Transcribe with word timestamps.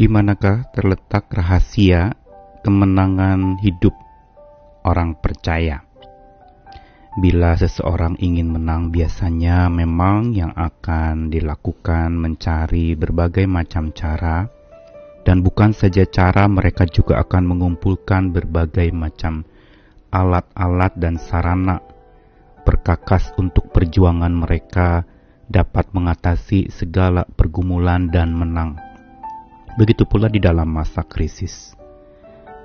Di 0.00 0.08
manakah 0.08 0.64
terletak 0.72 1.28
rahasia 1.28 2.16
kemenangan 2.64 3.60
hidup 3.60 3.92
orang 4.80 5.12
percaya? 5.20 5.84
Bila 7.20 7.52
seseorang 7.52 8.16
ingin 8.16 8.48
menang, 8.48 8.88
biasanya 8.88 9.68
memang 9.68 10.32
yang 10.32 10.56
akan 10.56 11.28
dilakukan 11.28 12.16
mencari 12.16 12.96
berbagai 12.96 13.44
macam 13.44 13.92
cara, 13.92 14.48
dan 15.28 15.44
bukan 15.44 15.76
saja 15.76 16.08
cara, 16.08 16.48
mereka 16.48 16.88
juga 16.88 17.20
akan 17.20 17.52
mengumpulkan 17.52 18.32
berbagai 18.32 18.88
macam 18.96 19.44
alat-alat 20.08 20.96
dan 20.96 21.20
sarana 21.20 21.76
perkakas 22.64 23.36
untuk 23.36 23.68
perjuangan 23.68 24.32
mereka 24.32 25.04
dapat 25.44 25.92
mengatasi 25.92 26.72
segala 26.72 27.28
pergumulan 27.36 28.08
dan 28.08 28.32
menang. 28.32 28.89
Begitu 29.78 30.02
pula 30.02 30.26
di 30.26 30.42
dalam 30.42 30.66
masa 30.66 31.06
krisis. 31.06 31.78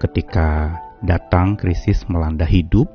Ketika 0.02 0.82
datang 1.05 1.54
krisis 1.54 2.05
melanda 2.09 2.46
hidup, 2.46 2.90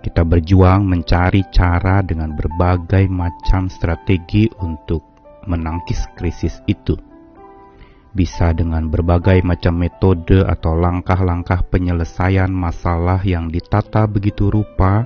kita 0.00 0.24
berjuang 0.24 0.88
mencari 0.88 1.44
cara 1.52 2.00
dengan 2.00 2.32
berbagai 2.32 3.10
macam 3.10 3.68
strategi 3.68 4.48
untuk 4.64 5.04
menangkis 5.44 6.08
krisis 6.16 6.64
itu. 6.64 6.96
Bisa 8.16 8.56
dengan 8.56 8.88
berbagai 8.88 9.44
macam 9.44 9.76
metode 9.76 10.40
atau 10.40 10.72
langkah-langkah 10.72 11.60
penyelesaian 11.68 12.48
masalah 12.48 13.20
yang 13.20 13.52
ditata 13.52 14.08
begitu 14.08 14.48
rupa, 14.48 15.04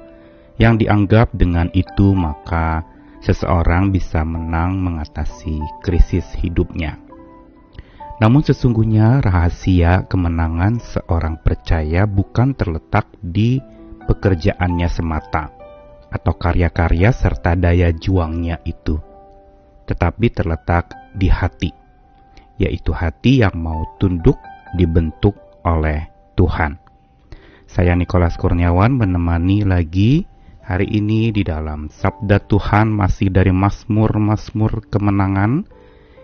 yang 0.63 0.79
dianggap 0.79 1.35
dengan 1.35 1.67
itu 1.75 2.15
maka 2.15 2.87
seseorang 3.19 3.91
bisa 3.91 4.23
menang 4.23 4.79
mengatasi 4.79 5.59
krisis 5.83 6.31
hidupnya. 6.39 7.12
Namun 8.21 8.45
sesungguhnya 8.45 9.25
rahasia 9.25 10.05
kemenangan 10.11 10.83
seorang 10.83 11.41
percaya 11.41 12.05
bukan 12.05 12.53
terletak 12.53 13.09
di 13.23 13.63
pekerjaannya 14.05 14.89
semata 14.91 15.49
atau 16.13 16.37
karya-karya 16.37 17.09
serta 17.09 17.57
daya 17.57 17.89
juangnya 17.89 18.61
itu, 18.69 19.01
tetapi 19.89 20.29
terletak 20.29 20.93
di 21.17 21.33
hati, 21.33 21.73
yaitu 22.61 22.93
hati 22.93 23.41
yang 23.41 23.57
mau 23.57 23.97
tunduk 23.97 24.37
dibentuk 24.77 25.33
oleh 25.65 26.13
Tuhan. 26.37 26.77
Saya 27.65 27.97
Nikolas 27.97 28.37
Kurniawan 28.37 28.93
menemani 28.93 29.65
lagi 29.65 30.29
hari 30.61 30.85
ini 30.93 31.33
di 31.33 31.41
dalam 31.41 31.89
Sabda 31.89 32.45
Tuhan 32.45 32.93
masih 32.93 33.33
dari 33.33 33.49
Mazmur-Mazmur 33.49 34.93
kemenangan 34.93 35.65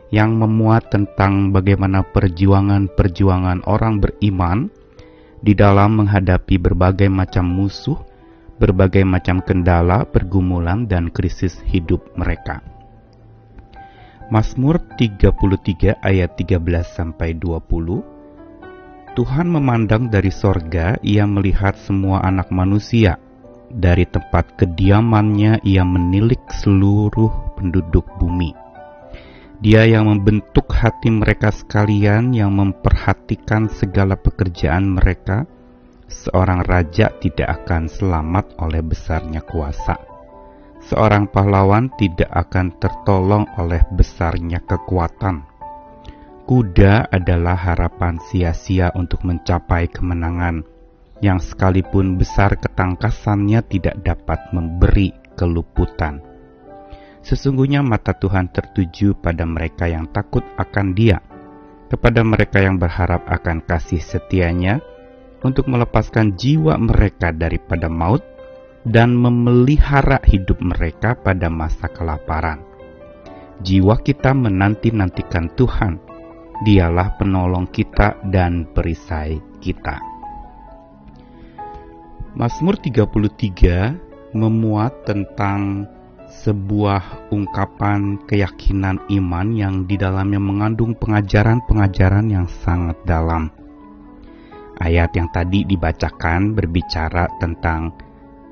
yang 0.09 0.41
memuat 0.41 0.89
tentang 0.89 1.53
bagaimana 1.53 2.01
perjuangan-perjuangan 2.01 3.69
orang 3.69 4.01
beriman 4.01 4.73
di 5.45 5.53
dalam 5.53 6.03
menghadapi 6.03 6.56
berbagai 6.56 7.12
macam 7.12 7.45
musuh, 7.45 8.01
berbagai 8.56 9.05
macam 9.05 9.45
kendala, 9.45 10.09
pergumulan, 10.09 10.89
dan 10.89 11.12
krisis 11.12 11.61
hidup 11.69 12.03
mereka. 12.17 12.64
Mazmur 14.29 14.81
33 15.01 16.05
ayat 16.05 16.36
13 16.36 16.61
sampai 16.84 17.33
20 17.33 18.05
Tuhan 19.17 19.48
memandang 19.51 20.12
dari 20.12 20.31
sorga, 20.31 20.95
ia 21.01 21.27
melihat 21.27 21.75
semua 21.75 22.23
anak 22.23 22.55
manusia. 22.55 23.19
Dari 23.69 24.06
tempat 24.06 24.55
kediamannya, 24.55 25.64
ia 25.67 25.83
menilik 25.83 26.41
seluruh 26.55 27.59
penduduk 27.59 28.06
bumi 28.17 28.58
dia 29.59 29.83
yang 29.83 30.06
membentuk 30.06 30.70
hati 30.70 31.11
mereka 31.11 31.51
sekalian, 31.51 32.31
yang 32.31 32.55
memperhatikan 32.55 33.67
segala 33.67 34.14
pekerjaan 34.14 34.95
mereka. 34.95 35.51
Seorang 36.06 36.62
raja 36.62 37.11
tidak 37.19 37.62
akan 37.62 37.91
selamat 37.91 38.55
oleh 38.63 38.80
besarnya 38.80 39.42
kuasa. 39.42 39.98
Seorang 40.79 41.29
pahlawan 41.29 41.91
tidak 41.98 42.30
akan 42.30 42.79
tertolong 42.79 43.45
oleh 43.58 43.83
besarnya 43.92 44.63
kekuatan. 44.63 45.45
Kuda 46.48 47.13
adalah 47.13 47.58
harapan 47.58 48.17
sia-sia 48.30 48.89
untuk 48.96 49.20
mencapai 49.27 49.90
kemenangan, 49.90 50.64
yang 51.20 51.42
sekalipun 51.42 52.17
besar 52.17 52.57
ketangkasannya 52.57 53.61
tidak 53.69 54.01
dapat 54.01 54.39
memberi 54.57 55.13
keluputan. 55.36 56.27
Sesungguhnya 57.28 57.84
mata 57.84 58.16
Tuhan 58.16 58.48
tertuju 58.48 59.12
pada 59.12 59.44
mereka 59.44 59.84
yang 59.84 60.08
takut 60.08 60.40
akan 60.56 60.96
Dia, 60.96 61.20
kepada 61.92 62.24
mereka 62.24 62.64
yang 62.64 62.80
berharap 62.80 63.28
akan 63.28 63.68
kasih 63.68 64.00
setianya, 64.00 64.80
untuk 65.44 65.68
melepaskan 65.68 66.40
jiwa 66.40 66.80
mereka 66.80 67.28
daripada 67.36 67.92
maut 67.92 68.24
dan 68.89 69.12
memelihara 69.12 70.24
hidup 70.24 70.56
mereka 70.64 71.20
pada 71.20 71.52
masa 71.52 71.92
kelaparan. 71.92 72.64
Jiwa 73.60 74.00
kita 74.00 74.33
menanti-nantikan 74.33 75.52
Tuhan, 75.52 76.00
Dialah 76.58 77.14
penolong 77.14 77.70
kita 77.70 78.18
dan 78.34 78.66
perisai 78.72 79.39
kita. 79.62 80.00
Mazmur 82.34 82.80
33 82.83 84.34
memuat 84.34 85.06
tentang 85.06 85.86
sebuah 86.28 87.33
ungkapan 87.33 88.20
keyakinan 88.28 89.00
iman 89.08 89.48
yang 89.56 89.74
di 89.89 89.96
dalamnya 89.96 90.36
mengandung 90.36 90.92
pengajaran-pengajaran 90.96 92.28
yang 92.28 92.46
sangat 92.46 93.00
dalam. 93.08 93.48
Ayat 94.78 95.11
yang 95.16 95.27
tadi 95.34 95.66
dibacakan 95.66 96.55
berbicara 96.55 97.27
tentang 97.42 97.96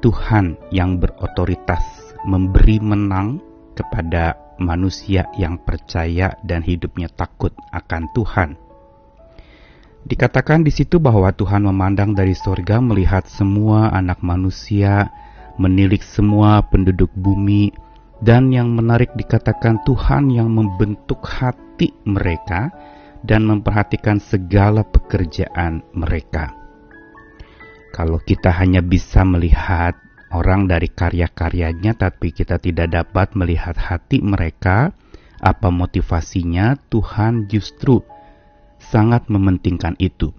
Tuhan 0.02 0.58
yang 0.74 0.98
berotoritas 0.98 2.12
memberi 2.26 2.82
menang 2.82 3.38
kepada 3.76 4.34
manusia 4.58 5.28
yang 5.36 5.60
percaya 5.60 6.34
dan 6.42 6.64
hidupnya 6.64 7.12
takut 7.12 7.52
akan 7.70 8.08
Tuhan. 8.16 8.50
Dikatakan 10.06 10.62
di 10.62 10.70
situ 10.70 11.02
bahwa 11.02 11.34
Tuhan 11.34 11.66
memandang 11.66 12.14
dari 12.14 12.32
sorga 12.32 12.78
melihat 12.78 13.26
semua 13.26 13.90
anak 13.90 14.22
manusia 14.22 15.10
menilik 15.56 16.00
semua 16.04 16.64
penduduk 16.64 17.12
bumi, 17.16 17.72
dan 18.24 18.48
yang 18.48 18.72
menarik 18.72 19.12
dikatakan 19.12 19.84
Tuhan 19.84 20.32
yang 20.32 20.48
membentuk 20.48 21.20
hati 21.24 21.92
mereka 22.08 22.72
dan 23.20 23.44
memperhatikan 23.44 24.16
segala 24.22 24.86
pekerjaan 24.86 25.84
mereka. 25.92 26.56
Kalau 27.92 28.20
kita 28.20 28.52
hanya 28.52 28.84
bisa 28.84 29.24
melihat 29.24 29.96
orang 30.32 30.68
dari 30.68 30.88
karya-karyanya, 30.92 31.96
tapi 31.96 32.32
kita 32.32 32.60
tidak 32.60 32.92
dapat 32.92 33.32
melihat 33.32 33.76
hati 33.76 34.20
mereka, 34.20 34.92
apa 35.40 35.68
motivasinya, 35.68 36.76
Tuhan 36.88 37.48
justru 37.48 38.00
sangat 38.80 39.28
mementingkan 39.32 39.96
itu. 39.96 40.32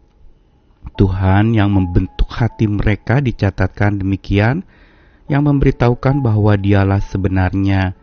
Tuhan 0.95 1.53
yang 1.57 1.73
membentuk 1.73 2.29
hati 2.31 2.69
mereka 2.69 3.19
dicatatkan 3.19 3.99
demikian, 3.99 4.63
yang 5.27 5.43
memberitahukan 5.43 6.23
bahwa 6.23 6.55
dialah 6.55 7.03
sebenarnya 7.03 7.95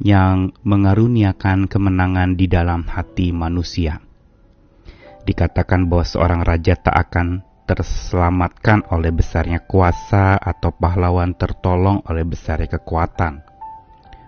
yang 0.00 0.50
mengaruniakan 0.64 1.70
kemenangan 1.70 2.34
di 2.34 2.48
dalam 2.50 2.88
hati 2.88 3.30
manusia. 3.30 4.00
Dikatakan 5.24 5.88
bahwa 5.88 6.04
seorang 6.04 6.40
raja 6.44 6.76
tak 6.76 6.96
akan 7.08 7.44
terselamatkan 7.64 8.84
oleh 8.92 9.08
besarnya 9.08 9.64
kuasa 9.64 10.36
atau 10.36 10.68
pahlawan 10.68 11.32
tertolong 11.32 12.04
oleh 12.04 12.24
besarnya 12.24 12.76
kekuatan. 12.76 13.40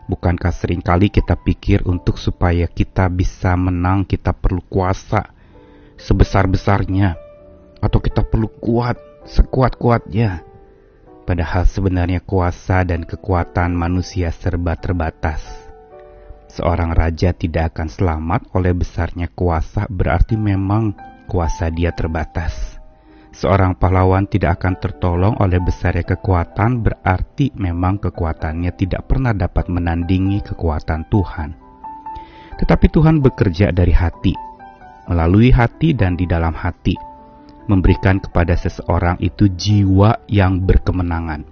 Bukankah 0.07 0.55
sering 0.55 0.81
kali 0.81 1.11
kita 1.11 1.37
pikir 1.37 1.85
untuk 1.85 2.17
supaya 2.17 2.71
kita 2.71 3.11
bisa 3.13 3.53
menang 3.59 4.07
kita 4.07 4.33
perlu 4.33 4.63
kuasa 4.65 5.35
sebesar-besarnya 5.99 7.19
atau 7.83 7.99
kita 8.01 8.25
perlu 8.25 8.49
kuat 8.57 8.97
sekuat-kuatnya 9.27 10.56
Padahal 11.27 11.67
sebenarnya 11.67 12.23
kuasa 12.23 12.87
dan 12.87 13.03
kekuatan 13.03 13.75
manusia 13.75 14.31
serba 14.31 14.79
terbatas. 14.79 15.43
Seorang 16.47 16.95
raja 16.95 17.35
tidak 17.35 17.75
akan 17.75 17.91
selamat 17.91 18.47
oleh 18.55 18.71
besarnya 18.71 19.27
kuasa, 19.35 19.91
berarti 19.91 20.39
memang 20.39 20.95
kuasa 21.27 21.67
dia 21.75 21.91
terbatas. 21.91 22.79
Seorang 23.35 23.75
pahlawan 23.75 24.31
tidak 24.31 24.63
akan 24.63 24.79
tertolong 24.79 25.35
oleh 25.43 25.59
besarnya 25.59 26.07
kekuatan, 26.07 26.87
berarti 26.87 27.51
memang 27.59 27.99
kekuatannya 27.99 28.71
tidak 28.79 29.11
pernah 29.11 29.35
dapat 29.35 29.67
menandingi 29.67 30.47
kekuatan 30.47 31.11
Tuhan. 31.11 31.51
Tetapi 32.57 32.87
Tuhan 32.87 33.19
bekerja 33.19 33.75
dari 33.75 33.93
hati, 33.93 34.33
melalui 35.11 35.51
hati 35.51 35.91
dan 35.91 36.15
di 36.15 36.25
dalam 36.25 36.55
hati 36.55 37.16
memberikan 37.67 38.23
kepada 38.23 38.55
seseorang 38.55 39.19
itu 39.23 39.51
jiwa 39.51 40.27
yang 40.31 40.63
berkemenangan. 40.63 41.47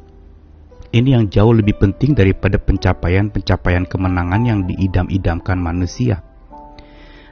Ini 0.94 1.19
yang 1.19 1.26
jauh 1.26 1.50
lebih 1.50 1.75
penting 1.82 2.14
daripada 2.14 2.55
pencapaian-pencapaian 2.55 3.82
kemenangan 3.90 4.43
yang 4.46 4.61
diidam-idamkan 4.62 5.58
manusia. 5.58 6.22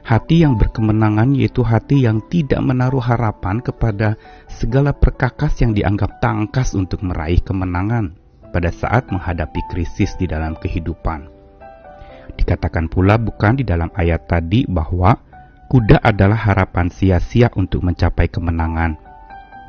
Hati 0.03 0.43
yang 0.43 0.59
berkemenangan 0.59 1.31
yaitu 1.31 1.63
hati 1.63 2.03
yang 2.03 2.19
tidak 2.27 2.59
menaruh 2.59 2.99
harapan 2.99 3.63
kepada 3.63 4.19
segala 4.51 4.91
perkakas 4.91 5.63
yang 5.63 5.71
dianggap 5.71 6.19
tangkas 6.19 6.75
untuk 6.75 7.07
meraih 7.07 7.39
kemenangan 7.39 8.19
pada 8.51 8.67
saat 8.67 9.07
menghadapi 9.07 9.63
krisis 9.71 10.19
di 10.19 10.27
dalam 10.27 10.59
kehidupan. 10.59 11.31
Dikatakan 12.35 12.91
pula 12.91 13.15
bukan 13.15 13.57
di 13.57 13.63
dalam 13.63 13.87
ayat 13.95 14.27
tadi 14.27 14.67
bahwa 14.67 15.15
kuda 15.73 15.97
adalah 16.05 16.37
harapan 16.37 16.93
sia-sia 16.93 17.49
untuk 17.57 17.81
mencapai 17.81 18.29
kemenangan. 18.29 18.93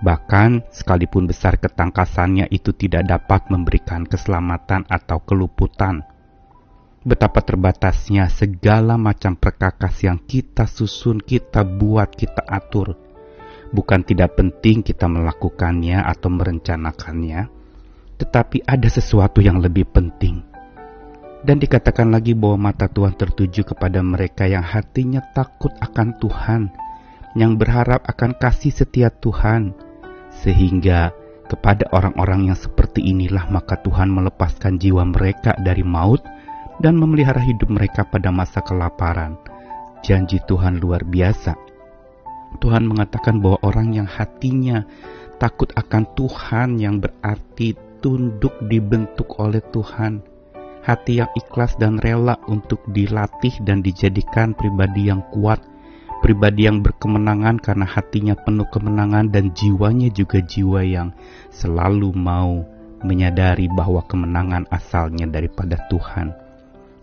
Bahkan 0.04 0.68
sekalipun 0.68 1.24
besar 1.24 1.56
ketangkasannya 1.56 2.52
itu 2.52 2.76
tidak 2.76 3.08
dapat 3.08 3.48
memberikan 3.48 4.04
keselamatan 4.04 4.84
atau 4.84 5.24
keluputan 5.24 6.04
betapa 7.04 7.44
terbatasnya 7.44 8.32
segala 8.32 8.96
macam 8.96 9.36
perkakas 9.36 10.08
yang 10.08 10.16
kita 10.24 10.64
susun, 10.64 11.20
kita 11.20 11.60
buat, 11.64 12.12
kita 12.16 12.40
atur. 12.48 12.96
Bukan 13.72 14.00
tidak 14.08 14.40
penting 14.40 14.80
kita 14.80 15.04
melakukannya 15.04 16.00
atau 16.00 16.32
merencanakannya, 16.32 17.48
tetapi 18.16 18.64
ada 18.64 18.88
sesuatu 18.88 19.44
yang 19.44 19.60
lebih 19.60 19.84
penting. 19.88 20.53
Dan 21.44 21.60
dikatakan 21.60 22.08
lagi 22.08 22.32
bahwa 22.32 22.72
mata 22.72 22.88
Tuhan 22.88 23.20
tertuju 23.20 23.68
kepada 23.68 24.00
mereka 24.00 24.48
yang 24.48 24.64
hatinya 24.64 25.20
takut 25.36 25.76
akan 25.76 26.16
Tuhan, 26.16 26.72
yang 27.36 27.60
berharap 27.60 28.00
akan 28.08 28.32
kasih 28.40 28.72
setia 28.72 29.12
Tuhan, 29.12 29.76
sehingga 30.40 31.12
kepada 31.44 31.84
orang-orang 31.92 32.48
yang 32.48 32.56
seperti 32.56 33.04
inilah 33.04 33.44
maka 33.52 33.76
Tuhan 33.76 34.08
melepaskan 34.08 34.80
jiwa 34.80 35.04
mereka 35.04 35.52
dari 35.60 35.84
maut 35.84 36.24
dan 36.80 36.96
memelihara 36.96 37.44
hidup 37.44 37.68
mereka 37.68 38.08
pada 38.08 38.32
masa 38.32 38.64
kelaparan. 38.64 39.36
Janji 40.00 40.40
Tuhan 40.48 40.80
luar 40.80 41.04
biasa. 41.04 41.52
Tuhan 42.56 42.88
mengatakan 42.88 43.44
bahwa 43.44 43.60
orang 43.60 43.92
yang 43.92 44.08
hatinya 44.08 44.80
takut 45.36 45.68
akan 45.76 46.08
Tuhan 46.16 46.80
yang 46.80 47.04
berarti 47.04 47.76
tunduk 48.00 48.56
dibentuk 48.64 49.36
oleh 49.36 49.60
Tuhan. 49.68 50.33
Hati 50.84 51.24
yang 51.24 51.32
ikhlas 51.32 51.80
dan 51.80 51.96
rela 51.96 52.36
untuk 52.44 52.84
dilatih 52.92 53.56
dan 53.64 53.80
dijadikan 53.80 54.52
pribadi 54.52 55.08
yang 55.08 55.24
kuat, 55.32 55.64
pribadi 56.20 56.68
yang 56.68 56.84
berkemenangan 56.84 57.56
karena 57.56 57.88
hatinya 57.88 58.36
penuh 58.36 58.68
kemenangan 58.68 59.32
dan 59.32 59.56
jiwanya 59.56 60.12
juga 60.12 60.44
jiwa 60.44 60.84
yang 60.84 61.16
selalu 61.48 62.12
mau 62.12 62.68
menyadari 63.00 63.64
bahwa 63.72 64.04
kemenangan 64.04 64.68
asalnya 64.68 65.24
daripada 65.24 65.80
Tuhan 65.88 66.44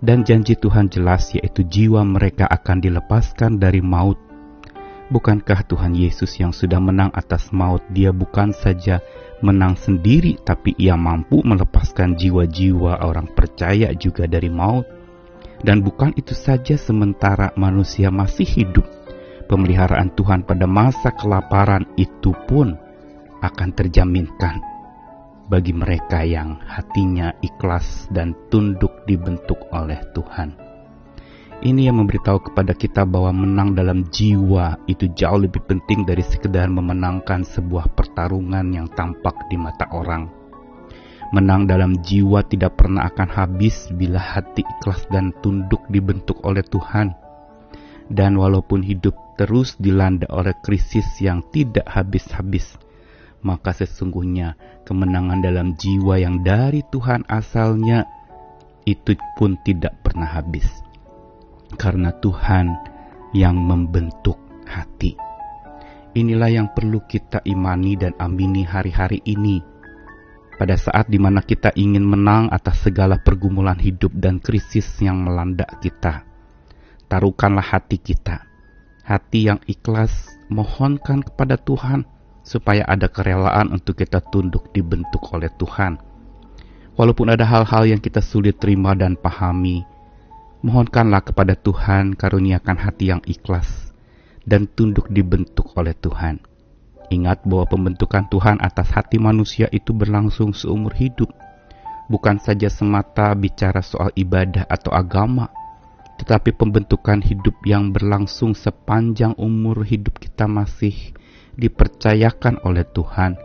dan 0.02 0.26
janji 0.26 0.58
Tuhan 0.58 0.90
jelas 0.90 1.30
yaitu 1.38 1.62
jiwa 1.62 2.02
mereka 2.02 2.50
akan 2.50 2.82
dilepaskan 2.82 3.62
dari 3.62 3.80
maut. 3.86 4.18
Bukankah 5.14 5.62
Tuhan 5.70 5.94
Yesus 5.94 6.42
yang 6.42 6.50
sudah 6.50 6.82
menang 6.82 7.14
atas 7.14 7.54
maut, 7.54 7.86
dia 7.94 8.10
bukan 8.10 8.50
saja 8.56 9.04
menang 9.42 9.78
sendiri, 9.78 10.38
tapi 10.42 10.74
ia 10.78 10.98
mampu 10.98 11.42
melepaskan 11.42 12.18
jiwa-jiwa 12.18 13.02
orang 13.02 13.30
percaya 13.34 13.94
juga 13.98 14.30
dari 14.30 14.50
maut. 14.50 14.86
Dan 15.62 15.86
bukan 15.86 16.14
itu 16.18 16.34
saja 16.34 16.74
sementara 16.74 17.54
manusia 17.54 18.10
masih 18.10 18.46
hidup, 18.46 18.86
pemeliharaan 19.46 20.10
Tuhan 20.18 20.42
pada 20.46 20.66
masa 20.66 21.14
kelaparan 21.14 21.86
itu 21.98 22.34
pun 22.50 22.74
akan 23.42 23.70
terjaminkan 23.74 24.62
bagi 25.50 25.76
mereka 25.76 26.24
yang 26.24 26.62
hatinya 26.64 27.36
ikhlas 27.44 28.08
dan 28.14 28.38
tunduk 28.48 29.04
dibentuk 29.04 29.60
oleh 29.76 30.00
Tuhan. 30.16 30.61
Ini 31.62 31.94
yang 31.94 32.02
memberitahu 32.02 32.50
kepada 32.50 32.74
kita 32.74 33.06
bahwa 33.06 33.46
menang 33.46 33.78
dalam 33.78 34.10
jiwa 34.10 34.82
itu 34.90 35.14
jauh 35.14 35.46
lebih 35.46 35.62
penting 35.70 36.10
dari 36.10 36.26
sekedar 36.26 36.66
memenangkan 36.66 37.46
sebuah 37.46 37.94
pertarungan 37.94 38.66
yang 38.74 38.90
tampak 38.90 39.46
di 39.46 39.62
mata 39.62 39.86
orang. 39.94 40.26
Menang 41.30 41.70
dalam 41.70 42.02
jiwa 42.02 42.42
tidak 42.50 42.82
pernah 42.82 43.06
akan 43.06 43.30
habis 43.30 43.94
bila 43.94 44.18
hati 44.18 44.66
ikhlas 44.66 45.06
dan 45.14 45.38
tunduk 45.46 45.86
dibentuk 45.94 46.42
oleh 46.42 46.66
Tuhan. 46.66 47.14
Dan 48.10 48.42
walaupun 48.42 48.82
hidup 48.82 49.14
terus 49.38 49.78
dilanda 49.78 50.26
oleh 50.34 50.58
krisis 50.66 51.06
yang 51.22 51.46
tidak 51.54 51.86
habis-habis, 51.86 52.74
maka 53.46 53.70
sesungguhnya 53.70 54.58
kemenangan 54.82 55.46
dalam 55.46 55.78
jiwa 55.78 56.18
yang 56.18 56.42
dari 56.42 56.82
Tuhan 56.90 57.22
asalnya 57.30 58.10
itu 58.90 59.14
pun 59.38 59.62
tidak 59.62 59.94
pernah 60.02 60.26
habis. 60.26 60.90
Karena 61.82 62.14
Tuhan 62.14 62.78
yang 63.34 63.58
membentuk 63.58 64.38
hati. 64.70 65.18
Inilah 66.14 66.54
yang 66.54 66.68
perlu 66.78 67.02
kita 67.10 67.42
imani 67.42 67.98
dan 67.98 68.14
amini 68.22 68.62
hari-hari 68.62 69.18
ini. 69.26 69.66
Pada 70.62 70.78
saat 70.78 71.10
di 71.10 71.18
mana 71.18 71.42
kita 71.42 71.74
ingin 71.74 72.06
menang 72.06 72.54
atas 72.54 72.86
segala 72.86 73.18
pergumulan 73.18 73.82
hidup 73.82 74.14
dan 74.14 74.38
krisis 74.38 74.86
yang 75.02 75.26
melanda 75.26 75.66
kita. 75.82 76.22
Taruhkanlah 77.10 77.66
hati 77.66 77.98
kita. 77.98 78.46
Hati 79.02 79.50
yang 79.50 79.58
ikhlas 79.66 80.14
mohonkan 80.54 81.26
kepada 81.26 81.58
Tuhan 81.58 82.06
supaya 82.46 82.86
ada 82.86 83.10
kerelaan 83.10 83.74
untuk 83.74 83.98
kita 83.98 84.22
tunduk 84.30 84.70
dibentuk 84.70 85.34
oleh 85.34 85.50
Tuhan. 85.58 85.98
Walaupun 86.94 87.34
ada 87.34 87.42
hal-hal 87.42 87.90
yang 87.90 88.02
kita 88.04 88.22
sulit 88.22 88.62
terima 88.62 88.94
dan 88.94 89.18
pahami, 89.18 89.82
mohonkanlah 90.62 91.26
kepada 91.26 91.58
Tuhan 91.58 92.14
karuniakan 92.14 92.78
hati 92.78 93.10
yang 93.10 93.22
ikhlas 93.26 93.94
dan 94.46 94.70
tunduk 94.70 95.10
dibentuk 95.10 95.74
oleh 95.78 95.94
Tuhan. 95.98 96.42
Ingat 97.12 97.44
bahwa 97.44 97.68
pembentukan 97.68 98.30
Tuhan 98.32 98.64
atas 98.64 98.94
hati 98.96 99.20
manusia 99.20 99.68
itu 99.74 99.92
berlangsung 99.92 100.56
seumur 100.56 100.96
hidup, 100.96 101.28
bukan 102.08 102.40
saja 102.40 102.72
semata 102.72 103.36
bicara 103.36 103.84
soal 103.84 104.16
ibadah 104.16 104.64
atau 104.70 104.96
agama, 104.96 105.52
tetapi 106.22 106.56
pembentukan 106.56 107.20
hidup 107.20 107.58
yang 107.68 107.92
berlangsung 107.92 108.56
sepanjang 108.56 109.36
umur 109.36 109.84
hidup 109.84 110.24
kita 110.24 110.48
masih 110.48 111.12
dipercayakan 111.60 112.64
oleh 112.64 112.88
Tuhan, 112.88 113.36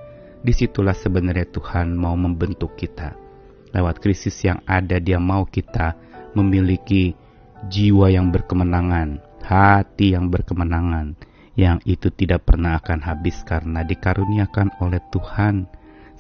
di 0.47 0.55
situlah 0.55 0.95
sebenarnya 0.95 1.51
Tuhan 1.51 1.97
mau 1.99 2.15
membentuk 2.15 2.79
kita. 2.79 3.19
Lewat 3.75 3.99
krisis 3.99 4.37
yang 4.47 4.63
ada, 4.63 5.03
Dia 5.03 5.19
mau 5.19 5.43
kita 5.43 5.99
memiliki 6.37 7.17
jiwa 7.73 8.13
yang 8.13 8.29
berkemenangan, 8.29 9.25
hati 9.41 10.13
yang 10.13 10.29
berkemenangan, 10.29 11.17
yang 11.57 11.81
itu 11.89 12.13
tidak 12.13 12.45
pernah 12.45 12.77
akan 12.77 13.01
habis 13.01 13.41
karena 13.43 13.81
dikaruniakan 13.83 14.77
oleh 14.85 15.01
Tuhan, 15.09 15.65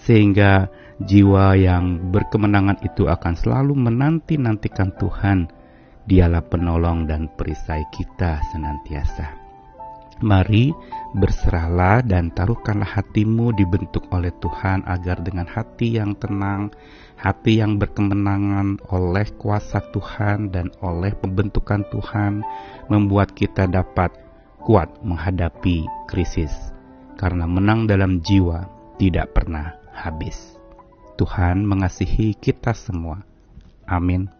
sehingga 0.00 0.72
jiwa 1.04 1.52
yang 1.60 2.08
berkemenangan 2.08 2.80
itu 2.80 3.04
akan 3.06 3.36
selalu 3.36 3.76
menanti-nantikan 3.76 4.96
Tuhan. 4.96 5.52
Dialah 6.06 6.46
penolong 6.46 7.10
dan 7.10 7.26
perisai 7.34 7.82
kita 7.90 8.38
senantiasa. 8.54 9.45
Mari 10.16 10.72
berserahlah 11.12 12.00
dan 12.00 12.32
taruhkanlah 12.32 12.88
hatimu 12.88 13.52
dibentuk 13.52 14.08
oleh 14.08 14.32
Tuhan 14.40 14.80
agar 14.88 15.20
dengan 15.20 15.44
hati 15.44 16.00
yang 16.00 16.16
tenang, 16.16 16.72
hati 17.20 17.60
yang 17.60 17.76
berkemenangan 17.76 18.80
oleh 18.88 19.28
kuasa 19.36 19.84
Tuhan 19.92 20.48
dan 20.48 20.72
oleh 20.80 21.12
pembentukan 21.12 21.84
Tuhan 21.92 22.40
membuat 22.88 23.36
kita 23.36 23.68
dapat 23.68 24.12
kuat 24.64 24.88
menghadapi 25.04 25.84
krisis. 26.08 26.52
Karena 27.20 27.44
menang 27.44 27.84
dalam 27.84 28.24
jiwa 28.24 28.68
tidak 28.96 29.36
pernah 29.36 29.76
habis. 29.92 30.56
Tuhan 31.20 31.64
mengasihi 31.64 32.36
kita 32.36 32.72
semua. 32.72 33.24
Amin. 33.88 34.35